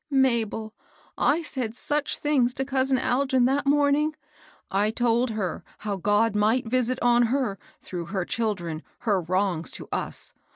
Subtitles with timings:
[0.09, 0.73] "Mabel,
[1.15, 4.15] I said such things to cousin Algin that morning!
[4.71, 9.87] I told her how God might visit on her, through her children, her wrongs to
[9.91, 10.33] us.